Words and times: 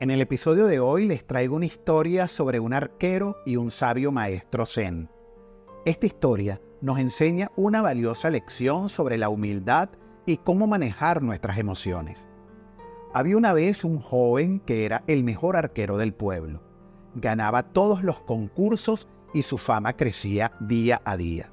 En 0.00 0.10
el 0.10 0.20
episodio 0.20 0.66
de 0.66 0.80
hoy 0.80 1.06
les 1.06 1.24
traigo 1.24 1.54
una 1.54 1.66
historia 1.66 2.26
sobre 2.26 2.58
un 2.58 2.72
arquero 2.72 3.36
y 3.46 3.54
un 3.54 3.70
sabio 3.70 4.10
maestro 4.10 4.66
zen. 4.66 5.08
Esta 5.84 6.06
historia 6.06 6.60
nos 6.80 6.98
enseña 6.98 7.52
una 7.54 7.80
valiosa 7.80 8.28
lección 8.28 8.88
sobre 8.88 9.18
la 9.18 9.28
humildad 9.28 9.90
y 10.26 10.38
cómo 10.38 10.66
manejar 10.66 11.22
nuestras 11.22 11.58
emociones. 11.58 12.18
Había 13.12 13.36
una 13.36 13.52
vez 13.52 13.84
un 13.84 14.00
joven 14.00 14.58
que 14.58 14.84
era 14.84 15.04
el 15.06 15.22
mejor 15.22 15.56
arquero 15.56 15.96
del 15.96 16.12
pueblo. 16.12 16.60
Ganaba 17.14 17.62
todos 17.62 18.02
los 18.02 18.20
concursos 18.20 19.06
y 19.32 19.42
su 19.42 19.58
fama 19.58 19.96
crecía 19.96 20.50
día 20.58 21.02
a 21.04 21.16
día. 21.16 21.52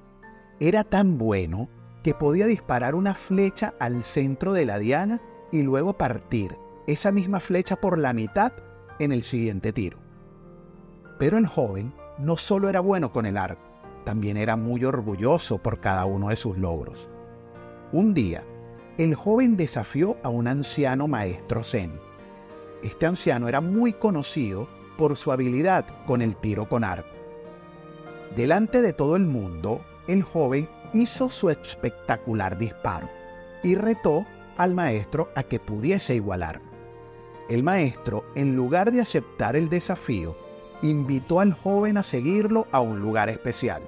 Era 0.59 0.83
tan 0.83 1.19
bueno 1.19 1.69
que 2.01 2.15
podía 2.15 2.47
disparar 2.47 2.95
una 2.95 3.13
flecha 3.13 3.75
al 3.79 4.01
centro 4.01 4.51
de 4.51 4.65
la 4.65 4.79
diana 4.79 5.21
y 5.51 5.61
luego 5.61 5.93
partir 5.93 6.57
esa 6.91 7.11
misma 7.11 7.39
flecha 7.39 7.75
por 7.75 7.97
la 7.97 8.13
mitad 8.13 8.53
en 8.99 9.11
el 9.11 9.23
siguiente 9.23 9.73
tiro. 9.73 9.97
Pero 11.17 11.37
el 11.37 11.47
joven 11.47 11.93
no 12.17 12.37
solo 12.37 12.69
era 12.69 12.79
bueno 12.79 13.11
con 13.11 13.25
el 13.25 13.37
arco, 13.37 13.61
también 14.05 14.37
era 14.37 14.55
muy 14.55 14.83
orgulloso 14.83 15.57
por 15.57 15.79
cada 15.79 16.05
uno 16.05 16.29
de 16.29 16.35
sus 16.35 16.57
logros. 16.57 17.09
Un 17.91 18.13
día, 18.13 18.43
el 18.97 19.15
joven 19.15 19.57
desafió 19.57 20.17
a 20.23 20.29
un 20.29 20.47
anciano 20.47 21.07
maestro 21.07 21.63
zen. 21.63 21.99
Este 22.83 23.05
anciano 23.05 23.47
era 23.47 23.61
muy 23.61 23.93
conocido 23.93 24.67
por 24.97 25.15
su 25.15 25.31
habilidad 25.31 25.85
con 26.05 26.21
el 26.21 26.35
tiro 26.35 26.67
con 26.67 26.83
arco. 26.83 27.15
Delante 28.35 28.81
de 28.81 28.93
todo 28.93 29.15
el 29.15 29.25
mundo, 29.25 29.81
el 30.07 30.23
joven 30.23 30.69
hizo 30.93 31.29
su 31.29 31.49
espectacular 31.49 32.57
disparo 32.57 33.09
y 33.63 33.75
retó 33.75 34.25
al 34.57 34.73
maestro 34.73 35.29
a 35.35 35.43
que 35.43 35.59
pudiese 35.59 36.15
igualar. 36.15 36.70
El 37.49 37.63
maestro, 37.63 38.23
en 38.35 38.55
lugar 38.55 38.91
de 38.91 39.01
aceptar 39.01 39.55
el 39.55 39.69
desafío, 39.69 40.35
invitó 40.81 41.39
al 41.39 41.53
joven 41.53 41.97
a 41.97 42.03
seguirlo 42.03 42.67
a 42.71 42.81
un 42.81 42.99
lugar 42.99 43.29
especial. 43.29 43.81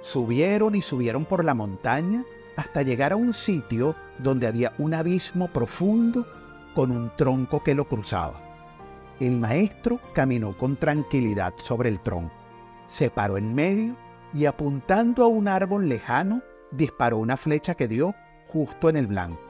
Subieron 0.00 0.74
y 0.74 0.80
subieron 0.80 1.24
por 1.24 1.44
la 1.44 1.54
montaña 1.54 2.24
hasta 2.56 2.82
llegar 2.82 3.12
a 3.12 3.16
un 3.16 3.32
sitio 3.32 3.94
donde 4.18 4.46
había 4.46 4.72
un 4.78 4.94
abismo 4.94 5.48
profundo 5.48 6.26
con 6.74 6.90
un 6.90 7.10
tronco 7.16 7.62
que 7.62 7.74
lo 7.74 7.88
cruzaba. 7.88 8.40
El 9.20 9.36
maestro 9.38 10.00
caminó 10.12 10.56
con 10.56 10.76
tranquilidad 10.76 11.54
sobre 11.58 11.88
el 11.88 12.00
tronco, 12.00 12.34
se 12.86 13.10
paró 13.10 13.36
en 13.36 13.54
medio 13.54 13.96
y 14.32 14.46
apuntando 14.46 15.24
a 15.24 15.28
un 15.28 15.48
árbol 15.48 15.88
lejano, 15.88 16.42
disparó 16.70 17.18
una 17.18 17.36
flecha 17.36 17.74
que 17.74 17.88
dio 17.88 18.14
justo 18.48 18.88
en 18.88 18.96
el 18.96 19.06
blanco. 19.06 19.40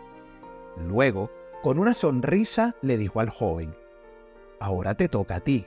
Luego, 0.89 1.31
con 1.63 1.79
una 1.79 1.95
sonrisa, 1.95 2.77
le 2.83 2.97
dijo 2.97 3.21
al 3.21 3.31
joven, 3.31 3.75
Ahora 4.61 4.95
te 4.95 5.09
toca 5.09 5.37
a 5.37 5.41
ti. 5.41 5.67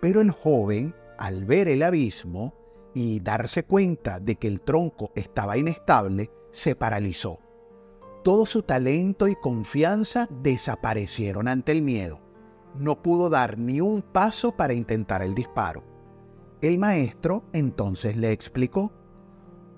Pero 0.00 0.20
el 0.20 0.30
joven, 0.30 0.94
al 1.18 1.44
ver 1.44 1.68
el 1.68 1.82
abismo 1.82 2.54
y 2.92 3.20
darse 3.20 3.64
cuenta 3.64 4.20
de 4.20 4.36
que 4.36 4.48
el 4.48 4.60
tronco 4.60 5.10
estaba 5.14 5.56
inestable, 5.56 6.30
se 6.50 6.74
paralizó. 6.74 7.38
Todo 8.22 8.46
su 8.46 8.62
talento 8.62 9.28
y 9.28 9.34
confianza 9.36 10.28
desaparecieron 10.42 11.48
ante 11.48 11.72
el 11.72 11.82
miedo. 11.82 12.20
No 12.74 13.02
pudo 13.02 13.30
dar 13.30 13.58
ni 13.58 13.80
un 13.80 14.02
paso 14.02 14.56
para 14.56 14.74
intentar 14.74 15.22
el 15.22 15.34
disparo. 15.34 15.84
El 16.60 16.78
maestro 16.78 17.44
entonces 17.52 18.16
le 18.16 18.32
explicó, 18.32 18.92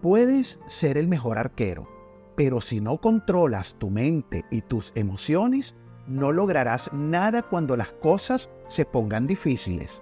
puedes 0.01 0.59
ser 0.67 0.97
el 0.97 1.09
mejor 1.09 1.39
arquero, 1.39 1.89
pero 2.37 2.61
si 2.61 2.81
no 2.81 3.01
controlas 3.01 3.75
tu 3.79 3.91
mente 3.91 4.45
y 4.51 4.61
tus 4.61 4.93
emociones, 4.95 5.75
no 6.07 6.33
lograrás 6.33 6.93
nada 6.93 7.43
cuando 7.43 7.77
las 7.77 7.93
cosas 7.93 8.49
se 8.69 8.85
pongan 8.85 9.27
difíciles. 9.27 10.01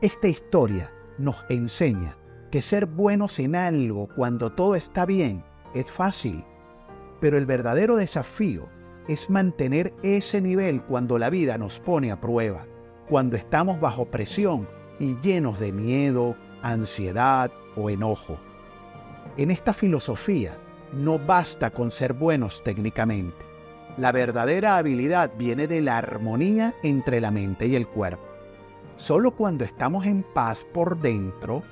Esta 0.00 0.28
historia 0.28 0.92
nos 1.18 1.44
enseña 1.48 2.16
que 2.50 2.62
ser 2.62 2.86
buenos 2.86 3.38
en 3.38 3.56
algo 3.56 4.08
cuando 4.14 4.52
todo 4.52 4.74
está 4.74 5.06
bien 5.06 5.44
es 5.74 5.90
fácil, 5.90 6.44
pero 7.20 7.38
el 7.38 7.46
verdadero 7.46 7.96
desafío 7.96 8.68
es 9.08 9.30
mantener 9.30 9.94
ese 10.02 10.40
nivel 10.40 10.82
cuando 10.82 11.18
la 11.18 11.30
vida 11.30 11.56
nos 11.56 11.80
pone 11.80 12.12
a 12.12 12.20
prueba, 12.20 12.66
cuando 13.08 13.36
estamos 13.36 13.80
bajo 13.80 14.06
presión 14.06 14.68
y 14.98 15.16
llenos 15.20 15.58
de 15.58 15.72
miedo, 15.72 16.36
ansiedad 16.62 17.50
o 17.74 17.90
enojo. 17.90 18.38
En 19.36 19.50
esta 19.50 19.72
filosofía, 19.72 20.56
no 20.92 21.18
basta 21.18 21.70
con 21.70 21.90
ser 21.90 22.12
buenos 22.12 22.62
técnicamente. 22.62 23.44
La 23.96 24.12
verdadera 24.12 24.76
habilidad 24.76 25.32
viene 25.36 25.66
de 25.66 25.82
la 25.82 25.98
armonía 25.98 26.74
entre 26.82 27.20
la 27.20 27.30
mente 27.30 27.66
y 27.66 27.76
el 27.76 27.86
cuerpo. 27.86 28.24
Solo 28.96 29.32
cuando 29.32 29.64
estamos 29.64 30.06
en 30.06 30.22
paz 30.22 30.64
por 30.72 30.98
dentro, 31.00 31.62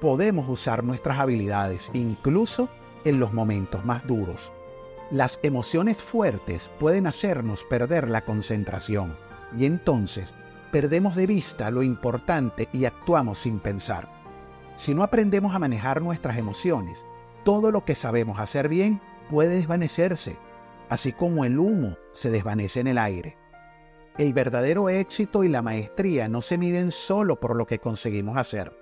podemos 0.00 0.48
usar 0.48 0.82
nuestras 0.82 1.18
habilidades, 1.18 1.90
incluso 1.92 2.68
en 3.04 3.20
los 3.20 3.32
momentos 3.32 3.84
más 3.84 4.06
duros. 4.06 4.50
Las 5.10 5.38
emociones 5.42 5.96
fuertes 5.96 6.70
pueden 6.78 7.06
hacernos 7.06 7.64
perder 7.64 8.08
la 8.08 8.24
concentración 8.24 9.16
y 9.56 9.66
entonces 9.66 10.32
perdemos 10.70 11.16
de 11.16 11.26
vista 11.26 11.70
lo 11.70 11.82
importante 11.82 12.68
y 12.72 12.84
actuamos 12.84 13.38
sin 13.38 13.58
pensar. 13.58 14.08
Si 14.76 14.94
no 14.94 15.02
aprendemos 15.02 15.54
a 15.54 15.58
manejar 15.58 16.00
nuestras 16.00 16.38
emociones, 16.38 17.04
todo 17.44 17.70
lo 17.70 17.84
que 17.84 17.94
sabemos 17.94 18.38
hacer 18.38 18.68
bien 18.68 19.00
puede 19.30 19.56
desvanecerse, 19.56 20.36
así 20.88 21.12
como 21.12 21.44
el 21.44 21.58
humo 21.58 21.96
se 22.12 22.30
desvanece 22.30 22.80
en 22.80 22.88
el 22.88 22.98
aire. 22.98 23.36
El 24.18 24.32
verdadero 24.32 24.88
éxito 24.88 25.44
y 25.44 25.48
la 25.48 25.62
maestría 25.62 26.28
no 26.28 26.42
se 26.42 26.58
miden 26.58 26.90
solo 26.90 27.40
por 27.40 27.56
lo 27.56 27.66
que 27.66 27.78
conseguimos 27.78 28.36
hacer, 28.36 28.76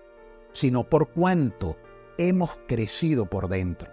sino 0.52 0.88
por 0.88 1.12
cuánto 1.12 1.76
hemos 2.16 2.58
crecido 2.66 3.26
por 3.26 3.48
dentro. 3.48 3.90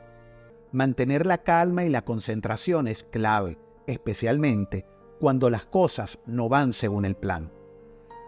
Mantener 0.71 1.25
la 1.25 1.39
calma 1.39 1.83
y 1.83 1.89
la 1.89 2.03
concentración 2.03 2.87
es 2.87 3.03
clave, 3.03 3.57
especialmente 3.85 4.85
cuando 5.19 5.49
las 5.49 5.65
cosas 5.65 6.19
no 6.25 6.49
van 6.49 6.73
según 6.73 7.05
el 7.05 7.15
plan. 7.15 7.51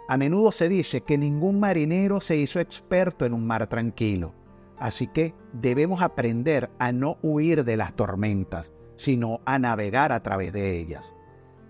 A 0.08 0.18
menudo 0.18 0.52
se 0.52 0.70
dice 0.70 1.02
que 1.02 1.18
ningún 1.18 1.60
marinero 1.60 2.22
se 2.22 2.38
hizo 2.38 2.60
experto 2.60 3.26
en 3.26 3.34
un 3.34 3.46
mar 3.46 3.68
tranquilo 3.68 4.34
Así 4.80 5.08
que 5.08 5.34
debemos 5.54 6.02
aprender 6.02 6.70
a 6.80 6.92
no 6.92 7.18
huir 7.22 7.64
de 7.64 7.78
las 7.78 7.94
tormentas, 7.94 8.72
sino 8.96 9.42
a 9.46 9.60
navegar 9.60 10.12
a 10.12 10.22
través 10.22 10.54
de 10.54 10.78
ellas. 10.78 11.14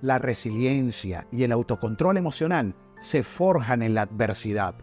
La 0.01 0.19
resiliencia 0.19 1.27
y 1.31 1.43
el 1.43 1.51
autocontrol 1.51 2.17
emocional 2.17 2.75
se 2.99 3.23
forjan 3.23 3.81
en 3.81 3.93
la 3.93 4.03
adversidad. 4.03 4.75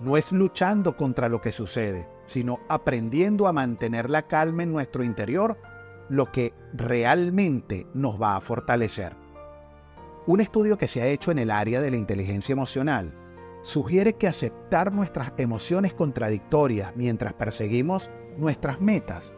No 0.00 0.16
es 0.16 0.32
luchando 0.32 0.96
contra 0.96 1.28
lo 1.28 1.40
que 1.40 1.52
sucede, 1.52 2.08
sino 2.26 2.60
aprendiendo 2.68 3.46
a 3.46 3.52
mantener 3.52 4.10
la 4.10 4.22
calma 4.22 4.62
en 4.62 4.72
nuestro 4.72 5.04
interior, 5.04 5.58
lo 6.08 6.32
que 6.32 6.54
realmente 6.72 7.86
nos 7.94 8.20
va 8.20 8.36
a 8.36 8.40
fortalecer. 8.40 9.16
Un 10.26 10.40
estudio 10.40 10.76
que 10.76 10.88
se 10.88 11.02
ha 11.02 11.06
hecho 11.06 11.30
en 11.30 11.38
el 11.38 11.50
área 11.50 11.80
de 11.80 11.90
la 11.90 11.96
inteligencia 11.96 12.52
emocional 12.52 13.14
sugiere 13.62 14.14
que 14.14 14.26
aceptar 14.26 14.92
nuestras 14.92 15.32
emociones 15.36 15.92
contradictorias 15.92 16.94
mientras 16.96 17.32
perseguimos 17.34 18.10
nuestras 18.36 18.80
metas, 18.80 19.32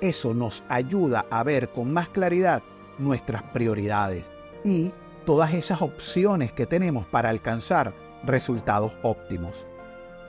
eso 0.00 0.34
nos 0.34 0.64
ayuda 0.68 1.26
a 1.30 1.42
ver 1.44 1.70
con 1.70 1.92
más 1.92 2.08
claridad 2.08 2.62
nuestras 2.98 3.42
prioridades 3.44 4.24
y 4.64 4.92
todas 5.24 5.54
esas 5.54 5.80
opciones 5.80 6.52
que 6.52 6.66
tenemos 6.66 7.06
para 7.06 7.28
alcanzar 7.28 7.94
resultados 8.24 8.92
óptimos. 9.02 9.66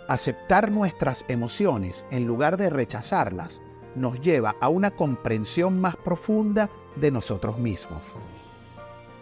Aceptar 0.08 0.72
nuestras 0.72 1.26
emociones 1.28 2.06
en 2.12 2.26
lugar 2.26 2.58
de 2.58 2.70
rechazarlas 2.70 3.62
nos 3.96 4.20
lleva 4.22 4.56
a 4.60 4.70
una 4.70 4.92
comprensión 4.92 5.80
más 5.80 5.96
profunda 5.96 6.70
de 6.96 7.10
nosotros 7.10 7.58
mismos 7.58 8.04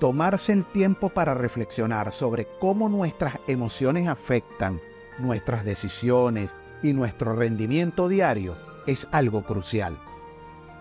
tomarse 0.01 0.51
el 0.51 0.65
tiempo 0.65 1.09
para 1.09 1.35
reflexionar 1.35 2.11
sobre 2.11 2.47
cómo 2.59 2.89
nuestras 2.89 3.37
emociones 3.45 4.07
afectan 4.07 4.81
nuestras 5.19 5.63
decisiones 5.63 6.55
y 6.81 6.93
nuestro 6.93 7.35
rendimiento 7.35 8.07
diario 8.07 8.57
es 8.87 9.07
algo 9.11 9.43
crucial. 9.43 9.99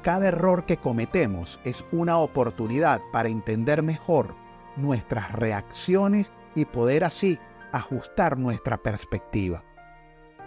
Cada 0.03 0.29
error 0.29 0.65
que 0.65 0.79
cometemos 0.79 1.61
es 1.65 1.85
una 1.93 2.17
oportunidad 2.17 3.03
para 3.13 3.29
entender 3.29 3.83
mejor 3.83 4.35
nuestras 4.77 5.31
reacciones 5.33 6.33
y 6.55 6.65
poder 6.65 7.05
así 7.05 7.39
ajustar 7.73 8.39
nuestra 8.39 8.79
perspectiva. 8.79 9.63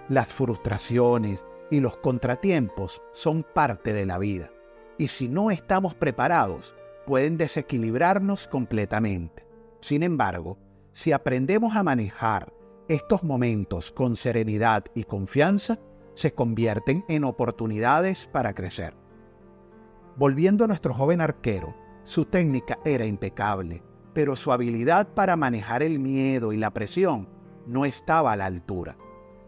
Las 0.10 0.30
frustraciones 0.30 1.46
y 1.70 1.80
los 1.80 1.96
contratiempos 1.98 3.04
son 3.14 3.44
parte 3.44 3.94
de 3.94 4.08
la 4.08 4.18
vida 4.18 4.50
y 4.98 5.10
si 5.10 5.28
no 5.28 5.52
estamos 5.52 5.94
preparados, 5.94 6.76
pueden 7.06 7.38
desequilibrarnos 7.38 8.48
completamente. 8.48 9.46
Sin 9.82 10.04
embargo, 10.04 10.58
si 10.92 11.12
aprendemos 11.12 11.76
a 11.76 11.84
manejar 11.84 12.54
estos 12.88 13.24
momentos 13.24 13.92
con 13.92 14.16
serenidad 14.16 14.86
y 14.94 15.04
confianza, 15.04 15.80
se 16.16 16.34
convierten 16.34 17.04
en 17.08 17.24
oportunidades 17.24 18.28
para 18.28 18.54
crecer. 18.54 18.96
Volviendo 20.16 20.64
a 20.64 20.68
nuestro 20.68 20.94
joven 20.94 21.22
arquero, 21.22 21.76
su 22.04 22.26
técnica 22.26 22.80
era 22.86 23.06
impecable, 23.06 23.82
pero 24.14 24.36
su 24.36 24.52
habilidad 24.52 25.08
para 25.08 25.36
manejar 25.36 25.82
el 25.82 26.00
miedo 26.00 26.54
y 26.54 26.58
la 26.58 26.72
presión 26.72 27.28
no 27.66 27.86
estaba 27.86 28.34
a 28.34 28.36
la 28.36 28.46
altura. 28.46 28.98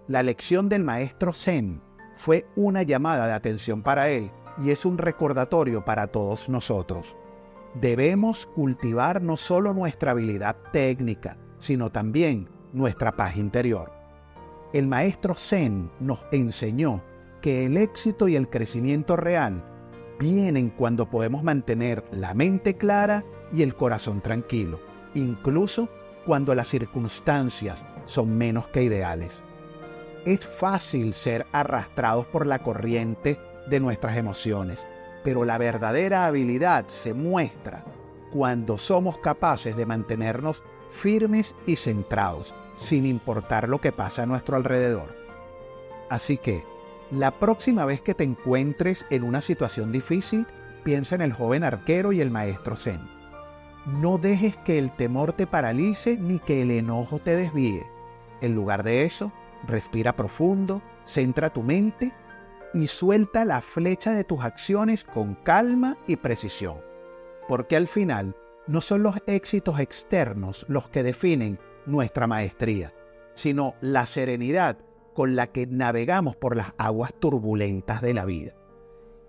La 0.07 0.24
lección 0.24 0.69
del 0.69 0.84
maestro 0.84 1.34
Zen 1.34 1.81
fue 2.13 2.48
una 2.56 2.84
llamada 2.84 3.28
de 3.28 3.34
atención 3.34 3.84
para 3.84 4.10
él 4.10 4.31
y 4.63 4.72
es 4.72 4.86
un 4.86 4.98
recordatorio 4.98 5.84
para 5.84 6.07
todos 6.07 6.50
nosotros. 6.50 7.16
Debemos 7.80 8.45
cultivar 8.45 9.22
no 9.22 9.36
solo 9.36 9.74
nuestra 9.74 10.12
habilidad 10.12 10.56
técnica, 10.72 11.38
sino 11.60 11.92
también 11.92 12.48
nuestra 12.72 13.12
paz 13.12 13.36
interior. 13.36 13.92
El 14.72 14.88
maestro 14.88 15.36
Zen 15.36 15.92
nos 16.00 16.25
enseñó 16.31 17.04
que 17.42 17.66
el 17.66 17.77
éxito 17.77 18.27
y 18.27 18.36
el 18.36 18.50
crecimiento 18.50 19.18
real 19.18 19.63
vienen 20.19 20.69
cuando 20.69 21.10
podemos 21.10 21.44
mantener 21.44 22.06
la 22.12 22.33
mente 22.33 22.77
clara 22.77 23.25
y 23.54 23.62
el 23.62 23.75
corazón 23.75 24.21
tranquilo, 24.21 24.80
incluso 25.13 25.89
cuando 26.25 26.56
las 26.56 26.69
circunstancias 26.69 27.83
son 28.06 28.38
menos 28.38 28.68
que 28.69 28.83
ideales. 28.83 29.33
Es 30.25 30.45
fácil 30.45 31.13
ser 31.13 31.45
arrastrados 31.51 32.25
por 32.28 32.48
la 32.48 32.60
corriente 32.60 33.39
de 33.68 33.80
nuestras 33.80 34.18
emociones, 34.18 34.86
pero 35.25 35.44
la 35.44 35.57
verdadera 35.57 36.27
habilidad 36.27 36.88
se 36.88 37.16
muestra 37.16 37.83
cuando 38.31 38.77
somos 38.77 39.18
capaces 39.18 39.75
de 39.75 39.88
mantenernos 39.88 40.62
firmes 40.92 41.56
y 41.66 41.77
centrados, 41.77 42.54
sin 42.75 43.07
importar 43.07 43.68
lo 43.68 43.81
que 43.81 43.92
pasa 43.92 44.24
a 44.24 44.25
nuestro 44.27 44.56
alrededor. 44.56 45.16
Así 46.12 46.38
que, 46.38 46.63
la 47.10 47.31
próxima 47.31 47.86
vez 47.86 48.01
que 48.01 48.13
te 48.13 48.24
encuentres 48.24 49.07
en 49.10 49.24
una 49.24 49.42
situación 49.42 49.92
difícil, 49.92 50.45
piensa 50.83 51.16
en 51.16 51.22
el 51.22 51.33
joven 51.33 51.63
arquero 51.63 52.13
y 52.13 52.21
el 52.21 52.30
maestro 52.30 52.75
Zen. 52.75 53.01
No 53.88 54.19
dejes 54.19 54.56
que 54.57 54.78
el 54.78 54.92
temor 54.92 55.33
te 55.33 55.48
paralice 55.48 56.18
ni 56.18 56.38
que 56.38 56.62
el 56.62 56.69
enojo 56.69 57.18
te 57.18 57.36
desvíe. 57.36 57.83
En 58.42 58.54
lugar 58.54 58.83
de 58.83 59.06
eso, 59.06 59.31
respira 59.66 60.16
profundo, 60.16 60.83
centra 61.04 61.50
tu 61.50 61.63
mente 61.63 62.13
y 62.75 62.88
suelta 62.88 63.45
la 63.45 63.62
flecha 63.62 64.12
de 64.12 64.25
tus 64.25 64.44
acciones 64.44 65.06
con 65.06 65.36
calma 65.36 65.98
y 66.07 66.18
precisión. 66.18 66.81
Porque 67.48 67.77
al 67.77 67.88
final 67.88 68.36
no 68.68 68.81
son 68.81 69.01
los 69.01 69.16
éxitos 69.27 69.80
externos 69.80 70.66
los 70.68 70.89
que 70.89 71.01
definen 71.01 71.57
nuestra 71.86 72.27
maestría, 72.27 72.94
sino 73.33 73.75
la 73.80 74.06
serenidad 74.06 74.77
con 75.13 75.38
la 75.38 75.48
que 75.48 75.66
navegamos 75.68 76.36
por 76.36 76.57
las 76.57 76.74
aguas 76.77 77.13
turbulentas 77.18 78.01
de 78.01 78.13
la 78.13 78.25
vida. 78.25 78.54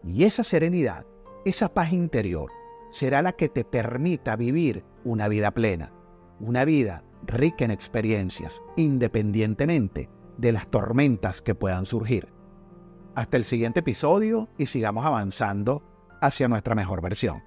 Y 0.03 0.25
esa 0.25 0.43
serenidad, 0.43 1.07
esa 1.45 1.73
paz 1.73 1.93
interior, 1.93 2.51
será 2.91 3.23
la 3.23 3.33
que 3.33 3.49
te 3.49 3.65
permita 3.65 4.35
vivir 4.35 4.85
una 5.05 5.29
vida 5.29 5.53
plena, 5.53 5.93
una 6.41 6.65
vida 6.65 7.05
rica 7.25 7.65
en 7.65 7.71
experiencias, 7.71 8.61
independientemente 8.77 10.11
de 10.37 10.53
las 10.53 10.67
tormentas 10.69 11.43
que 11.43 11.55
puedan 11.55 11.87
surgir. 11.87 12.36
Hasta 13.17 13.39
el 13.39 13.45
siguiente 13.45 13.81
episodio 13.81 14.51
y 14.59 14.67
sigamos 14.67 15.07
avanzando 15.07 15.83
hacia 16.21 16.49
nuestra 16.49 16.75
mejor 16.75 17.01
versión. 17.01 17.43